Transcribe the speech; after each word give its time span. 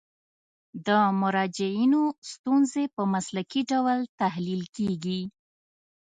د 0.87 0.89
مراجعینو 1.21 2.01
ستونزې 2.31 2.83
په 2.95 3.01
مسلکي 3.13 3.61
ډول 3.71 3.99
تحلیل 4.21 4.63
کیږي. 4.75 5.21